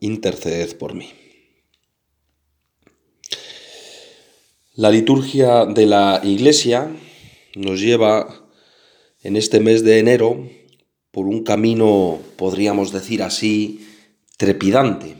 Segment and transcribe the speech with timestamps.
[0.00, 1.12] interceded por mí.
[4.74, 6.90] La liturgia de la Iglesia
[7.54, 8.48] nos lleva
[9.22, 10.48] en este mes de enero
[11.10, 13.86] por un camino, podríamos decir así,
[14.36, 15.16] trepidante.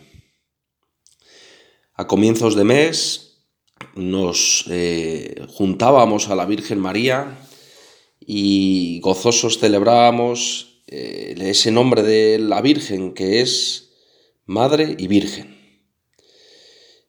[1.95, 3.45] A comienzos de mes
[3.95, 7.39] nos eh, juntábamos a la Virgen María
[8.21, 13.90] y gozosos celebrábamos eh, ese nombre de la Virgen que es
[14.51, 15.57] Madre y Virgen.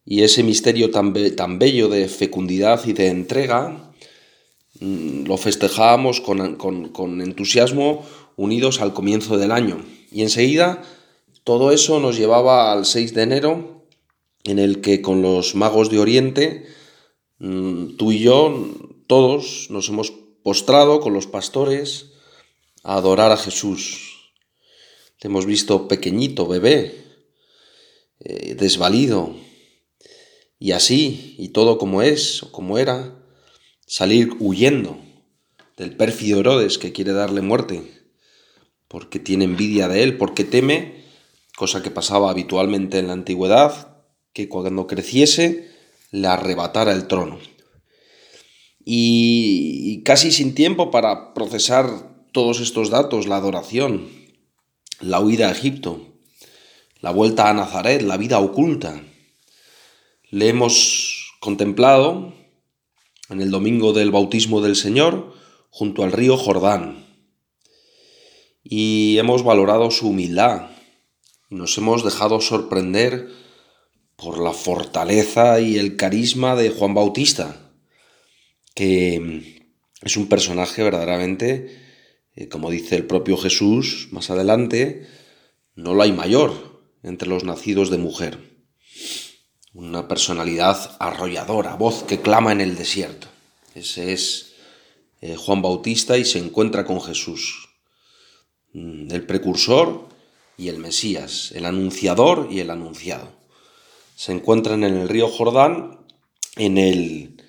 [0.05, 1.12] Y ese misterio tan,
[1.57, 3.91] bello de fecundidad y de entrega
[4.79, 9.84] mm, lo festejábamos con, con entusiasmo unidos al comienzo del año.
[10.12, 10.84] Y enseguida
[11.43, 13.88] todo eso nos llevaba al 6 de enero,
[14.44, 16.68] en el que con los magos de Oriente,
[17.40, 18.70] mm, tú y yo,
[19.07, 20.13] todos nos hemos
[20.44, 22.12] postrado con los pastores
[22.84, 24.32] a adorar a Jesús.
[25.18, 27.10] Te hemos visto pequeñito, bebé,
[28.24, 29.36] eh, desvalido,
[30.60, 33.18] y así, y todo como es o como era,
[33.88, 35.00] salir huyendo
[35.76, 37.82] del pérfido Herodes que quiere darle muerte,
[38.88, 41.04] porque tiene envidia de él, porque teme,
[41.58, 45.72] cosa que pasaba habitualmente en la antigüedad, que cuando creciese
[46.12, 47.40] le arrebatara el trono.
[48.84, 54.10] y casi sin tiempo para procesar todos estos datos, la adoración,
[55.00, 56.12] la huida a Egipto,
[57.02, 59.04] la vuelta a Nazaret, la vida oculta.
[60.30, 62.34] Le hemos contemplado
[63.30, 65.34] en el domingo del bautismo del Señor
[65.69, 67.06] junto al río Jordán.
[68.63, 70.69] Y hemos valorado su humildad.
[71.50, 73.29] Nos hemos dejado sorprender
[74.16, 77.72] por la fortaleza y el carisma de Juan Bautista,
[78.75, 79.66] que
[80.03, 81.79] es un personaje verdaderamente,
[82.35, 85.07] eh, como dice el propio Jesús más adelante,
[85.75, 86.70] no lo hay mayor,
[87.03, 88.38] entre los nacidos de mujer.
[89.73, 93.28] Una personalidad arrolladora, voz que clama en el desierto.
[93.73, 94.53] Ese es
[95.22, 97.69] eh, Juan Bautista y se encuentra con Jesús,
[98.73, 100.09] mm, el precursor
[100.57, 103.31] y el Mesías, el anunciador y el anunciado.
[104.16, 106.06] Se encuentran en el río Jordán,
[106.57, 107.41] en el,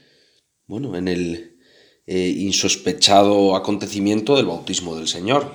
[0.66, 1.58] bueno, en el
[2.06, 5.52] eh, insospechado acontecimiento del bautismo del Señor,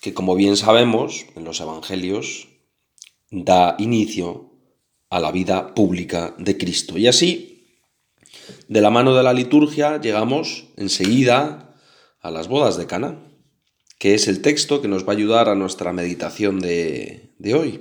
[0.00, 2.48] que como bien sabemos en los evangelios
[3.30, 4.52] da inicio
[5.10, 6.98] a la vida pública de Cristo.
[6.98, 7.80] Y así,
[8.68, 11.78] de la mano de la liturgia, llegamos enseguida
[12.20, 13.22] a las bodas de Cana,
[13.98, 17.80] que es el texto que nos va a ayudar a nuestra meditación de, de hoy.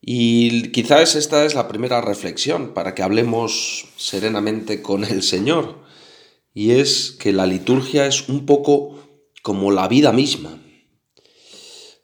[0.00, 5.82] Y quizás esta es la primera reflexión para que hablemos serenamente con el Señor,
[6.54, 8.98] y es que la liturgia es un poco
[9.42, 10.61] como la vida misma.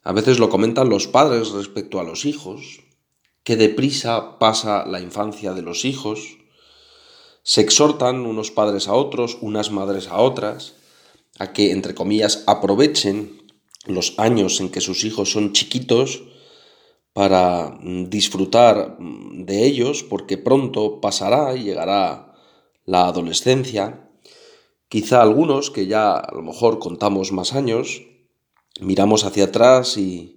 [0.09, 2.81] A veces lo comentan los padres respecto a los hijos,
[3.45, 6.39] que deprisa pasa la infancia de los hijos,
[7.43, 10.77] se exhortan unos padres a otros, unas madres a otras,
[11.39, 13.43] a que, entre comillas, aprovechen
[13.85, 16.23] los años en que sus hijos son chiquitos
[17.13, 22.35] para mm, disfrutar mm, de ellos, porque pronto pasará y llegará
[22.87, 24.09] la adolescencia.
[24.89, 28.01] Quizá algunos, que ya a lo mejor contamos más años,
[28.81, 30.35] miramos hacia atrás y,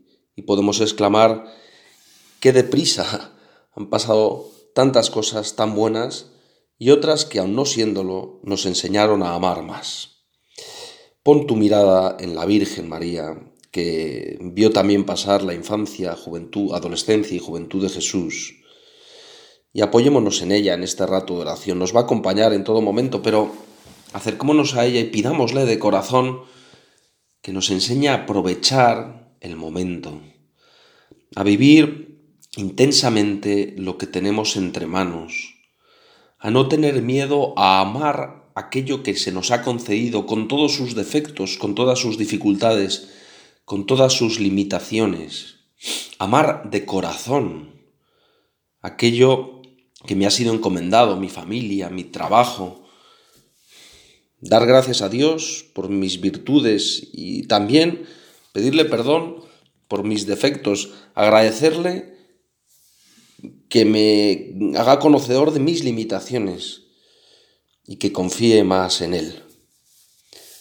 [0.48, 1.46] podemos exclamar,
[2.40, 3.32] qué deprisa
[3.76, 6.32] han pasado tantas cosas tan buenas
[6.80, 10.24] y otras que aun no siéndolo nos enseñaron a amar más.
[11.22, 13.38] Pon tu mirada en la Virgen María,
[13.70, 18.56] que vio también pasar la infancia, juventud, adolescencia y juventud de Jesús.
[19.74, 21.78] Y apoyémonos en ella en este rato de oración.
[21.78, 23.52] Nos va a acompañar en todo momento, pero
[24.12, 26.42] acercémonos a ella y pidámosle de corazón
[27.42, 30.22] que nos enseña a aprovechar el momento,
[31.36, 32.20] a vivir
[32.56, 35.56] intensamente lo que tenemos entre manos,
[36.38, 40.96] a no tener miedo a amar aquello que se nos ha concedido con todos sus
[40.96, 43.10] defectos, con todas sus dificultades,
[43.66, 45.60] con todas sus limitaciones.
[46.20, 47.72] Amar de corazón
[48.82, 49.62] aquello
[50.06, 52.81] que me ha sido encomendado, mi familia, mi trabajo,
[54.42, 58.06] dar gracias a Dios por mis virtudes y también
[58.52, 59.38] pedirle perdón
[59.88, 62.16] por mis defectos, agradecerle
[63.70, 66.82] que me haga conocedor de mis limitaciones
[67.86, 69.44] y que confíe más en Él.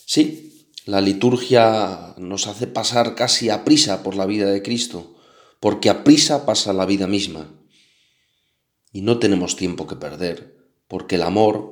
[0.07, 5.15] Sí, la liturgia nos hace pasar casi a prisa por la vida de Cristo,
[5.61, 7.55] porque a prisa pasa la vida misma.
[8.93, 10.57] Y no tenemos tiempo que perder,
[10.89, 11.70] porque el amor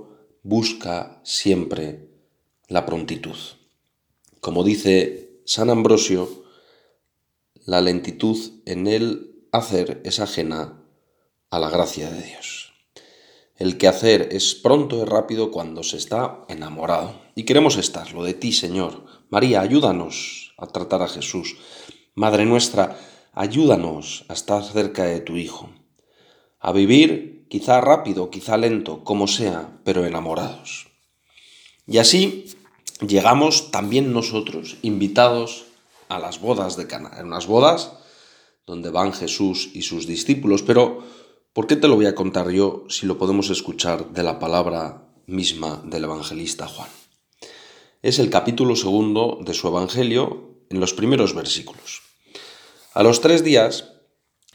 [0.48, 2.08] busca siempre
[2.68, 3.36] la prontitud.
[4.40, 6.44] Como dice San Ambrosio,
[7.66, 10.82] la lentitud en el hacer es ajena
[11.50, 12.72] a la gracia de Dios.
[13.56, 17.20] El que hacer es pronto y rápido cuando se está enamorado.
[17.34, 19.04] Y queremos estarlo de ti, Señor.
[19.28, 21.58] María, ayúdanos a tratar a Jesús.
[22.14, 22.98] Madre nuestra,
[23.34, 25.68] ayúdanos a estar cerca de tu Hijo.
[26.58, 30.88] A vivir quizá rápido, quizá lento, como sea, pero enamorados.
[31.86, 32.46] Y así
[33.00, 35.66] llegamos también nosotros, invitados
[36.08, 37.92] a las bodas de Cana, en unas bodas
[38.66, 41.02] donde van Jesús y sus discípulos, pero
[41.54, 45.08] ¿por qué te lo voy a contar yo si lo podemos escuchar de la palabra
[45.26, 46.88] misma del evangelista Juan?
[48.02, 52.02] Es el capítulo segundo de su evangelio en los primeros versículos.
[52.92, 53.92] A los tres días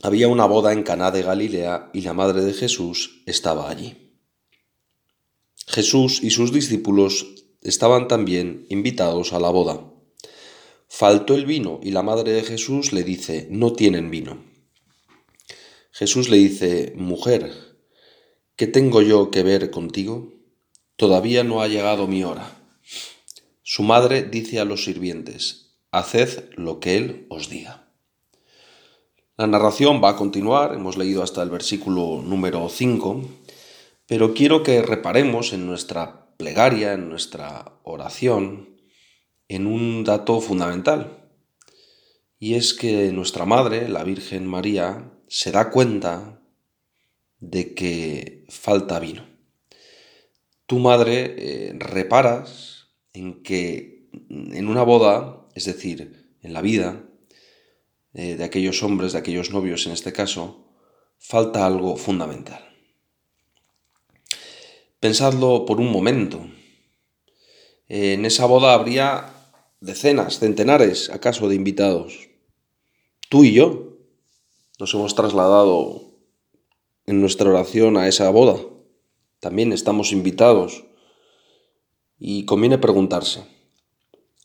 [0.03, 4.17] había una boda en Caná de Galilea y la madre de Jesús estaba allí.
[5.65, 7.25] Jesús y sus discípulos
[7.61, 9.93] estaban también invitados a la boda.
[10.89, 14.43] Faltó el vino y la madre de Jesús le dice, no tienen vino.
[15.91, 17.53] Jesús le dice, mujer,
[18.57, 20.33] ¿qué tengo yo que ver contigo?
[20.97, 22.51] Todavía no ha llegado mi hora.
[23.61, 27.82] Su madre dice a los sirvientes, haced lo que él os diga.
[29.35, 33.21] La narración va a continuar, hemos leído hasta el versículo número 5,
[34.05, 38.77] pero quiero que reparemos en nuestra plegaria, en nuestra oración,
[39.47, 41.31] en un dato fundamental.
[42.37, 46.39] Y es que nuestra Madre, la Virgen María, se da cuenta
[47.39, 49.25] de que falta vino.
[50.67, 57.09] Tu madre eh, reparas en que en una boda, es decir, en la vida
[58.13, 60.67] eh, de aquellos hombres, de aquellos novios en este caso,
[61.17, 62.63] falta algo fundamental.
[64.99, 66.45] Pensadlo por un momento.
[67.87, 69.33] En esa boda habría
[69.81, 72.29] decenas, centenares, acaso, de invitados.
[73.29, 73.97] Tú y yo
[74.79, 76.13] nos hemos trasladado
[77.05, 78.59] en nuestra oración a esa boda.
[79.39, 80.85] También estamos invitados.
[82.17, 83.43] Y conviene preguntarse,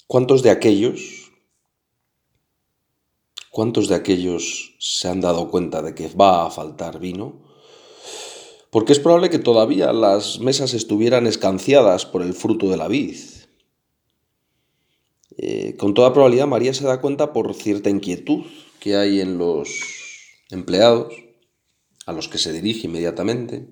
[0.08, 1.27] ¿cuántos de aquellos,
[3.50, 7.48] cuántos de aquellos se han dado cuenta de que va a faltar vino?
[8.70, 13.16] porque es probable que todavía las mesas estuvieran escanciadas por el fruto de la vid.
[15.36, 18.44] Eh, con toda probabilidad María se da cuenta por cierta inquietud
[18.80, 19.68] que hay en los
[20.50, 21.14] empleados,
[22.06, 23.68] a los que se dirige inmediatamente,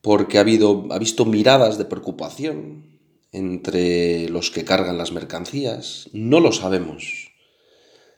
[0.00, 2.98] porque ha, visto miradas de preocupación
[3.32, 6.08] entre los que cargan las mercancías.
[6.12, 7.32] No lo sabemos.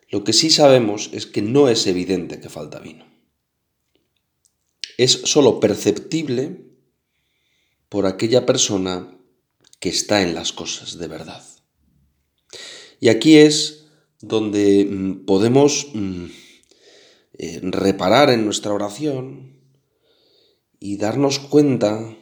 [0.08, 3.08] Lo que sí sabemos es que no es evidente que falta vino
[4.98, 6.66] es sólo perceptible
[7.88, 9.16] por aquella persona
[9.80, 11.42] que está en las cosas de verdad.
[13.00, 13.86] Y aquí es
[14.20, 16.24] donde mm, podemos mm,
[17.38, 19.56] eh, reparar en nuestra oración
[20.80, 22.16] y darnos cuenta,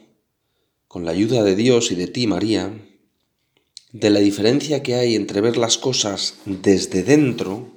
[0.87, 2.71] con la ayuda de Dios y de ti, María,
[3.91, 7.76] de la diferencia que hay entre ver las cosas desde dentro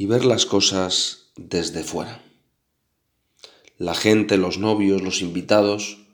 [0.00, 2.24] y ver las cosas desde fuera.
[3.76, 6.06] La gente, los novios, los invitados,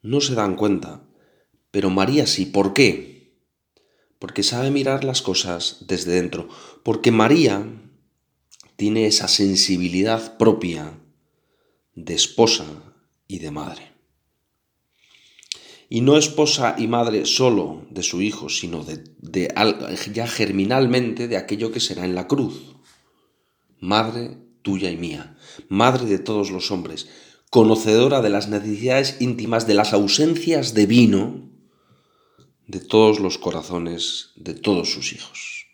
[0.00, 1.02] no se dan cuenta,
[1.72, 2.46] pero María sí.
[2.46, 3.34] ¿Por qué?
[4.20, 6.48] Porque sabe mirar las cosas desde dentro,
[6.84, 7.66] porque María
[8.76, 10.96] tiene esa sensibilidad propia
[11.96, 12.94] de esposa
[13.26, 13.90] y de madre.
[15.88, 18.86] Y no esposa y madre solo de su hijo, sino
[20.12, 22.75] ya germinalmente de aquello que será en la cruz.
[23.86, 25.38] Madre tuya y mía,
[25.68, 27.08] madre de todos los hombres,
[27.50, 31.48] conocedora de las necesidades íntimas, de las ausencias de vino
[32.66, 35.66] de todos los corazones de todos sus hijos.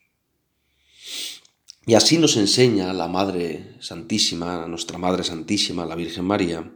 [1.87, 6.71] Y así nos enseña la Madre Santísima, nuestra Madre Santísima, la Virgen María,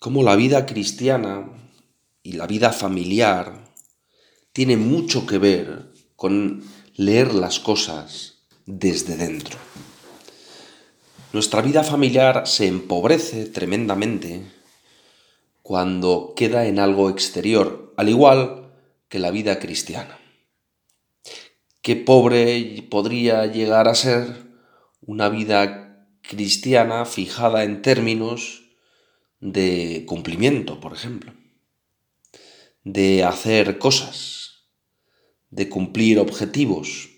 [0.00, 1.48] cómo la vida cristiana
[2.24, 3.72] y la vida familiar
[4.52, 6.64] tiene mucho que ver con
[6.96, 8.33] leer las cosas
[8.66, 9.58] desde dentro.
[11.32, 14.42] Nuestra vida familiar se empobrece tremendamente
[15.62, 18.72] cuando queda en algo exterior, al igual
[19.08, 20.18] que la vida cristiana.
[21.82, 24.44] Qué pobre podría llegar a ser
[25.00, 28.62] una vida cristiana fijada en términos
[29.40, 31.32] de cumplimiento, por ejemplo,
[32.82, 34.66] de hacer cosas,
[35.50, 37.13] de cumplir objetivos,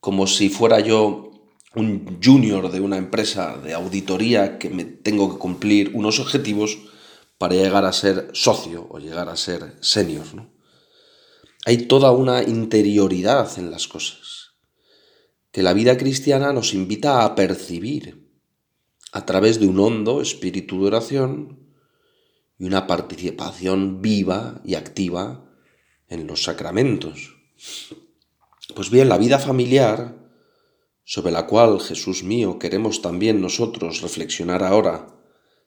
[0.00, 1.30] como si fuera yo
[1.74, 6.78] un junior de una empresa de auditoría que me tengo que cumplir unos objetivos
[7.38, 10.26] para llegar a ser socio o llegar a ser senior.
[11.64, 14.40] Hay toda una interioridad en las cosas
[15.52, 18.30] que la vida cristiana nos invita a percibir
[19.12, 21.58] a través de un hondo espíritu de oración
[22.58, 25.50] y una participación viva y activa
[26.08, 27.36] en los sacramentos.
[28.72, 30.16] Pues bien, la vida familiar
[31.04, 35.08] sobre la cual, Jesús mío, queremos también nosotros reflexionar ahora,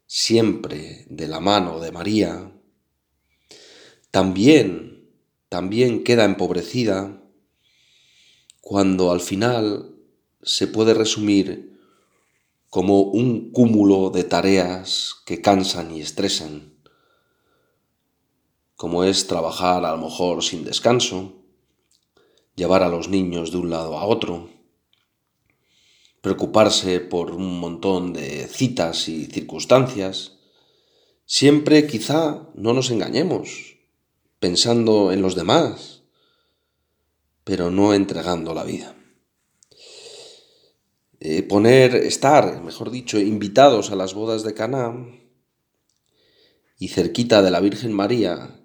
[0.06, 2.52] siempre de la mano de María,
[4.12, 5.10] también,
[5.50, 7.22] también queda empobrecida
[8.62, 9.96] cuando al final
[10.42, 11.80] se puede resumir
[12.70, 16.74] como un cúmulo de tareas que cansan y estresan,
[18.76, 21.43] como es trabajar a lo mejor sin descanso,
[22.56, 24.50] llevar a los niños de un lado a otro,
[26.22, 30.38] preocuparse por un montón de citas y circunstancias,
[31.26, 33.78] siempre quizá no nos engañemos,
[34.40, 36.04] pensando en los demás,
[37.44, 38.96] pero no entregando la vida.
[41.20, 44.94] Eh, poner, estar, mejor dicho, invitados a las bodas de Caná
[46.78, 48.60] y cerquita de la Virgen María,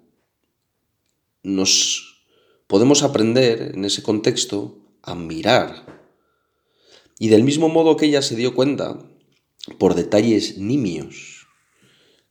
[1.41, 2.08] nos
[2.69, 6.03] podemos aprender en ese contexto a mirar.
[7.17, 8.99] Y del mismo modo que ella se dio cuenta,
[9.79, 11.47] por detalles nimios,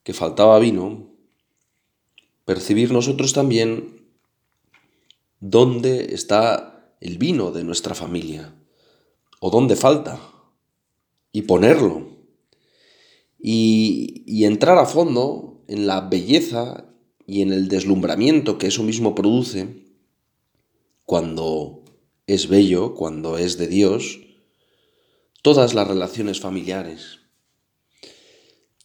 [0.05, 1.11] que faltaba vino,
[2.45, 4.07] percibir nosotros también
[5.41, 8.55] dónde está el vino de nuestra familia,
[9.41, 10.21] o dónde falta,
[11.33, 12.11] y ponerlo,
[13.41, 16.85] y, y entrar a fondo en la belleza
[17.27, 19.88] y en el deslumbramiento que eso mismo produce
[21.09, 21.85] cuando
[22.27, 24.21] es bello, cuando es de Dios,
[25.41, 27.21] todas las relaciones familiares.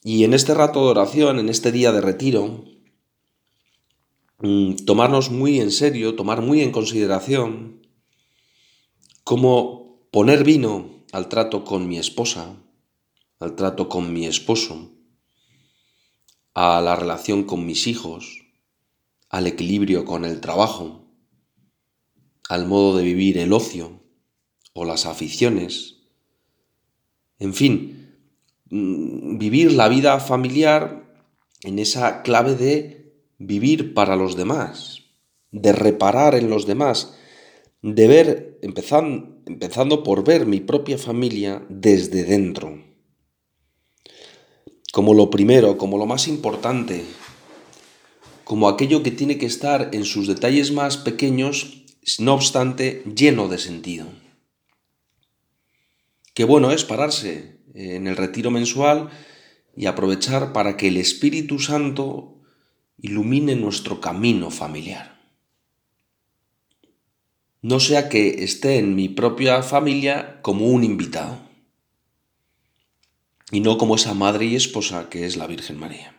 [0.02, 2.64] Y en este rato de oración, en este día de retiro,
[4.38, 7.86] mm, tomarnos muy en serio, tomar muy en consideración
[9.22, 12.56] cómo poner vino al trato con mi esposa,
[13.38, 14.92] al trato con mi esposo,
[16.54, 18.46] a la relación con mis hijos,
[19.28, 21.03] al equilibrio con el trabajo,
[22.48, 24.00] al modo de vivir el ocio
[24.72, 25.94] o las aficiones,
[27.38, 28.16] en fin,
[28.70, 31.04] mm, vivir la vida familiar
[31.62, 35.02] en esa clave de vivir para los demás,
[35.50, 37.14] de reparar en los demás,
[37.82, 42.82] de ver, empezando, empezando por ver mi propia familia desde dentro.
[44.92, 47.04] Como lo primero, como lo más importante,
[48.44, 51.83] como aquello que tiene que estar en sus detalles más pequeños,
[52.18, 54.06] no obstante, lleno de sentido.
[56.34, 59.10] Qué bueno es pararse en el retiro mensual
[59.76, 62.40] y aprovechar para que el Espíritu Santo
[62.98, 65.20] ilumine nuestro camino familiar.
[67.62, 71.38] No sea que esté en mi propia familia como un invitado
[73.50, 76.14] y no como esa madre y esposa que es la Virgen María.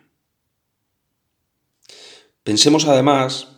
[2.43, 3.54] Pensemos además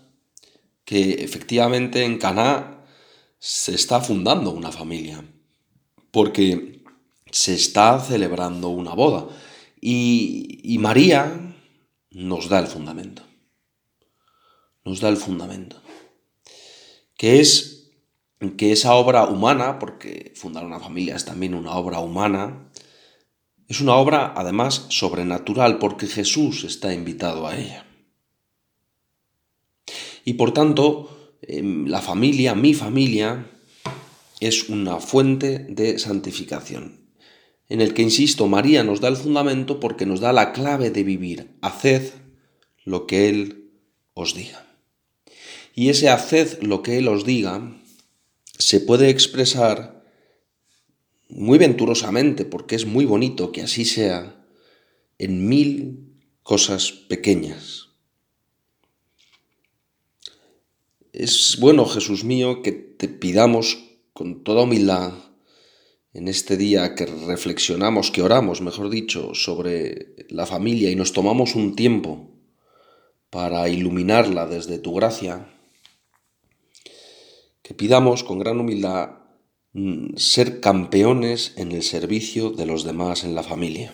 [0.87, 2.85] que efectivamente en Caná
[3.39, 5.21] se está fundando una familia
[6.11, 6.81] porque
[7.29, 9.27] se está celebrando una boda
[9.81, 11.55] y, María
[12.11, 13.21] nos da el fundamento.
[14.85, 15.75] Nos da el fundamento.
[17.17, 17.91] Que es
[18.57, 22.71] que esa obra humana, porque fundar una familia es también una obra humana,
[23.67, 27.86] es una obra además sobrenatural porque Jesús está invitado a ella.
[30.27, 33.49] Y por tanto, em, la familia, mi familia,
[34.41, 36.99] es una fuente de santificación,
[37.69, 41.05] en el que, insisto, María nos da el fundamento porque nos da la clave de
[41.05, 41.51] vivir.
[41.61, 42.11] Haced
[42.83, 43.71] lo que Él
[44.15, 44.67] os diga.
[45.73, 47.79] Y ese haced lo que Él os diga
[48.59, 50.03] se puede expresar
[51.29, 54.45] muy venturosamente, porque es muy bonito que así sea,
[55.19, 57.86] en mil cosas pequeñas.
[61.17, 63.79] Es bueno, Jesús mío, que te pidamos
[64.13, 65.13] con toda humildad
[66.13, 71.55] en este día que reflexionamos, que oramos, mejor dicho, sobre la familia y nos tomamos
[71.55, 72.29] un tiempo
[73.31, 75.51] para iluminarla desde tu gracia,
[77.63, 79.13] que pidamos con gran humildad
[79.73, 83.91] mm, ser campeones en el servicio de los demás en la familia.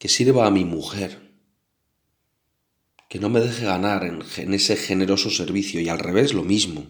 [0.00, 1.27] Que sirva a mi mujer.
[3.08, 6.86] Que no me deje ganar en, ese generoso servicio y al revés lo mismo.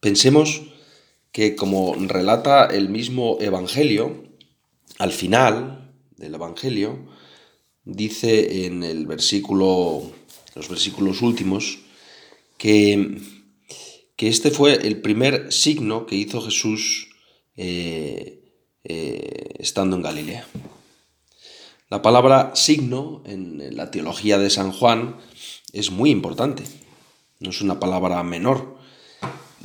[0.00, 0.62] Pensemos
[1.32, 4.24] que como relata el mismo Evangelio,
[4.98, 7.08] al final del Evangelio,
[7.84, 10.12] dice en el versículo,
[10.54, 11.80] los versículos últimos,
[12.58, 13.18] que,
[14.16, 17.08] que este fue el primer signo que hizo Jesús
[17.56, 18.38] eh,
[18.84, 20.46] eh, estando en Galilea.
[21.90, 25.16] La palabra signo en la teología de San Juan
[25.72, 26.64] es muy importante,
[27.40, 28.76] no es una palabra menor,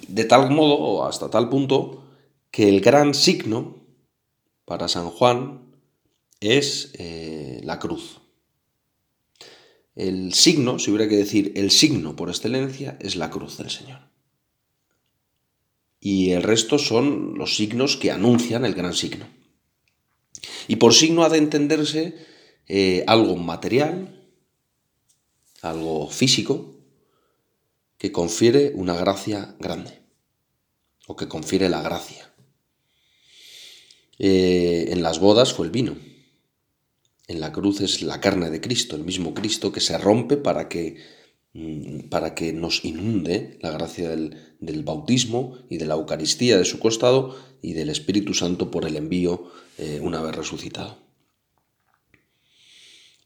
[0.07, 2.05] de tal modo o hasta tal punto
[2.49, 3.75] que el gran signo
[4.63, 5.75] para San Juan
[6.39, 8.21] es eh, la cruz.
[9.93, 13.99] El signo, si hubiera que decir el signo por excelencia, es la cruz del Señor.
[15.99, 19.25] Y el resto son los signos que anuncian el gran signo.
[20.67, 22.15] Y por signo ha de entenderse
[22.67, 24.27] eh, algo material,
[25.61, 26.75] algo físico,
[27.97, 30.01] que confiere una gracia grande,
[31.07, 32.33] o que confiere la gracia.
[34.19, 35.95] Eh, en las bodas fue el vino
[37.27, 40.67] en la cruz es la carne de Cristo, el mismo Cristo que se rompe para
[40.67, 40.97] que,
[41.53, 44.37] mm, para que nos inunde la gracia del,
[44.83, 49.51] bautismo y de la Eucaristía de su costado y del Espíritu Santo por el envío
[49.77, 50.97] eh, una vez resucitado.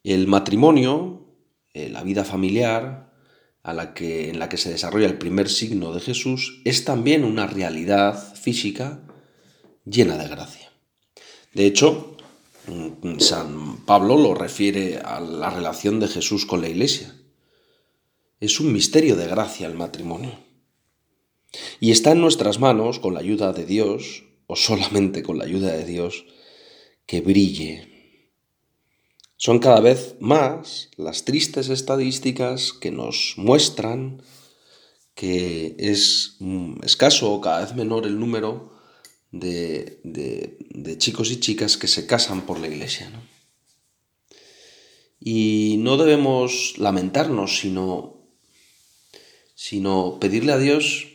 [0.04, 1.26] El matrimonio,
[1.74, 3.14] eh, la vida familiar,
[3.64, 7.26] a la que, en la que se desarrolla el primer signo de Jesús, es también
[7.26, 9.04] una realidad física
[9.84, 10.72] llena de gracia.
[11.54, 12.16] De hecho,
[13.20, 17.14] San Pablo lo refiere a la relación de Jesús con la Iglesia.
[18.40, 20.40] Es un misterio de gracia el matrimonio.
[21.80, 25.72] Y está en nuestras manos, con la ayuda de Dios, o solamente con la ayuda
[25.72, 26.26] de Dios,
[27.08, 27.88] que brille.
[29.38, 34.22] Son cada vez más las tristes estadísticas que nos muestran
[35.18, 38.72] que es mm, escaso o cada vez menor el número
[39.32, 39.98] de,
[41.00, 43.12] chicos y chicas que se casan por la iglesia.
[45.20, 48.22] Y no debemos lamentarnos, sino,
[49.56, 51.08] sino pedirle a Dios,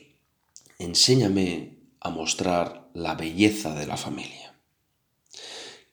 [0.80, 4.41] enséñame a mostrar la belleza de la familia.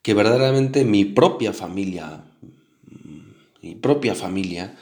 [0.02, 2.26] Que verdaderamente mi propia familia,
[3.62, 4.78] mi propia familia,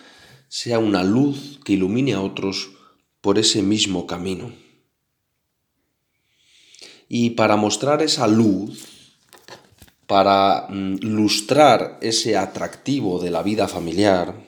[0.47, 2.69] sea una luz que ilumine a otros
[3.21, 4.53] por ese mismo camino.
[7.09, 8.87] Y para mostrar esa luz,
[10.05, 14.45] para mm, lustrar ese atractivo de la vida familiar,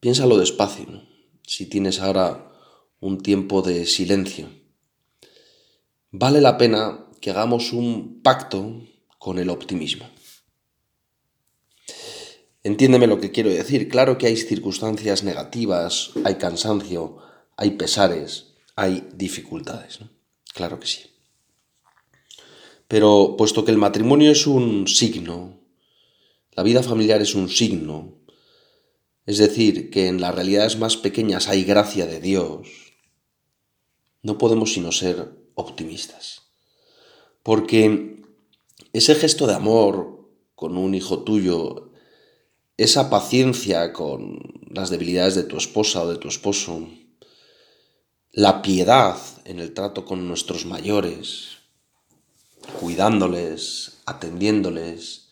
[0.00, 1.02] piénsalo despacio,
[1.42, 2.52] si tienes ahora
[3.00, 4.48] un tiempo de silencio.
[6.10, 8.82] Vale la pena que hagamos un pacto
[9.18, 10.08] con el optimismo.
[12.62, 13.88] Entiéndeme lo que quiero decir.
[13.88, 17.18] Claro que hay circunstancias negativas, hay cansancio,
[17.56, 20.00] hay pesares, hay dificultades.
[20.52, 21.02] Claro que sí.
[22.88, 25.60] Pero puesto que el matrimonio es un signo,
[26.52, 28.18] la vida familiar es un signo,
[29.26, 32.68] es decir, que en las realidades más pequeñas hay gracia de Dios,
[34.22, 36.45] no podemos sino ser optimistas.
[37.46, 38.24] Porque
[38.92, 41.92] ese gesto de amor con un hijo tuyo,
[42.76, 46.88] esa paciencia con las debilidades de tu esposa o de tu esposo,
[48.32, 51.58] la piedad en el trato con nuestros mayores,
[52.80, 55.28] cuidándoles, atendiéndoles,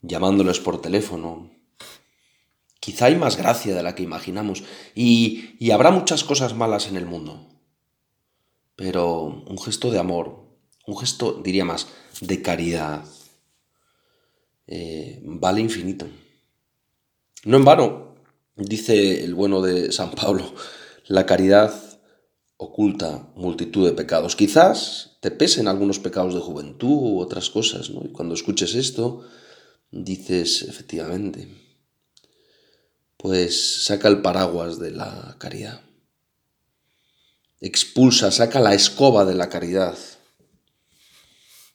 [0.00, 1.50] llamándoles por teléfono.
[2.80, 7.04] Quizá hay más gracia de la que imaginamos y, habrá muchas cosas malas en el
[7.04, 7.46] mundo,
[8.74, 10.41] pero un gesto de amor,
[10.86, 11.86] un gesto, diría más,
[12.20, 13.04] de caridad,
[14.66, 16.06] eh, vale infinito.
[17.44, 18.14] No en vano,
[18.56, 20.54] dice el bueno de San Pablo,
[21.06, 21.74] la caridad
[22.56, 24.36] oculta multitud de pecados.
[24.36, 28.02] Quizás te pesen algunos pecados de juventud u otras cosas, ¿no?
[28.04, 29.24] Y cuando escuches esto,
[29.90, 31.48] dices, efectivamente,
[33.16, 35.80] pues saca el paraguas de la caridad.
[37.60, 39.96] Expulsa, saca la escoba de la caridad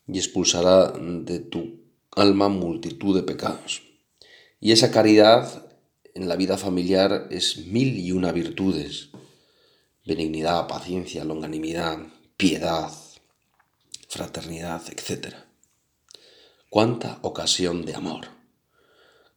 [0.08, 1.80] y expulsará de tu
[2.12, 3.82] alma multitud de pecados.
[4.60, 5.66] Y esa caridad
[6.14, 9.10] en la vida familiar es mil y una virtudes
[10.08, 11.98] benignidad, paciencia, longanimidad,
[12.38, 12.90] piedad,
[14.08, 15.34] fraternidad, etc.
[16.70, 18.28] Cuánta ocasión de amor,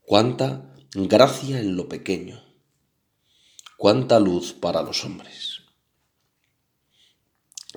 [0.05, 2.41] cuánta gracia en lo pequeño,
[3.75, 5.59] cuánta luz para los hombres.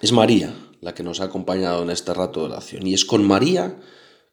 [0.00, 3.26] Es María la que nos ha acompañado en este rato de oración y es con
[3.26, 3.80] María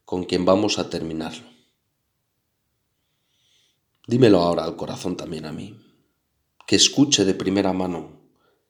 [0.04, 1.48] con quien vamos a terminarlo.
[4.06, 5.80] Dímelo ahora al corazón también a mí,
[6.68, 8.20] que escuche de primera mano,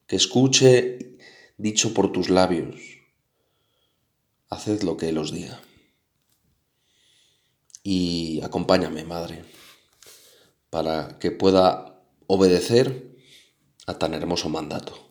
[0.06, 1.17] que escuche
[1.58, 2.76] dicho por tus labios.
[4.50, 5.60] Haced lo que Él os diga.
[7.82, 9.44] Y acompáñame, Madre,
[10.70, 13.17] para que pueda obedecer
[13.88, 15.11] a tan hermoso mandato.